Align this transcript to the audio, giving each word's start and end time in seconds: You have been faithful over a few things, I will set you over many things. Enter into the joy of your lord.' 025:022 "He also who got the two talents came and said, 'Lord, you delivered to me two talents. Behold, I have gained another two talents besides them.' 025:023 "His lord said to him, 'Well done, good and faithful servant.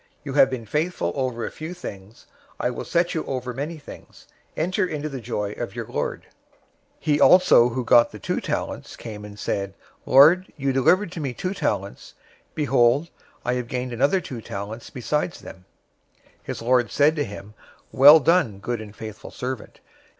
You 0.23 0.33
have 0.33 0.49
been 0.49 0.65
faithful 0.65 1.11
over 1.15 1.45
a 1.45 1.51
few 1.51 1.75
things, 1.75 2.25
I 2.59 2.71
will 2.71 2.85
set 2.85 3.13
you 3.13 3.23
over 3.25 3.53
many 3.53 3.77
things. 3.77 4.25
Enter 4.57 4.83
into 4.83 5.09
the 5.09 5.21
joy 5.21 5.51
of 5.51 5.75
your 5.75 5.85
lord.' 5.85 6.23
025:022 7.01 7.01
"He 7.01 7.21
also 7.21 7.69
who 7.69 7.85
got 7.85 8.11
the 8.11 8.17
two 8.17 8.41
talents 8.41 8.95
came 8.95 9.23
and 9.23 9.37
said, 9.37 9.75
'Lord, 10.07 10.51
you 10.57 10.73
delivered 10.73 11.11
to 11.11 11.19
me 11.19 11.35
two 11.35 11.53
talents. 11.53 12.15
Behold, 12.55 13.11
I 13.45 13.53
have 13.53 13.67
gained 13.67 13.93
another 13.93 14.19
two 14.19 14.41
talents 14.41 14.89
besides 14.89 15.41
them.' 15.41 15.65
025:023 16.45 16.45
"His 16.45 16.61
lord 16.63 16.89
said 16.89 17.15
to 17.17 17.23
him, 17.23 17.53
'Well 17.91 18.19
done, 18.19 18.57
good 18.57 18.81
and 18.81 18.95
faithful 18.95 19.29
servant. 19.29 19.81